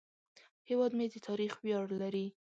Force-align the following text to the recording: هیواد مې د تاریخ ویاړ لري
هیواد 0.69 0.91
مې 0.97 1.05
د 1.11 1.15
تاریخ 1.27 1.53
ویاړ 1.65 1.85
لري 2.01 2.27